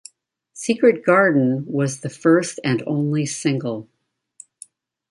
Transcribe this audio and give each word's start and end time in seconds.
"Secret 0.55 1.05
Garden" 1.05 1.63
was 1.67 1.99
the 1.99 2.09
first 2.09 2.59
and 2.63 2.81
only 2.87 3.23
single. 3.27 3.87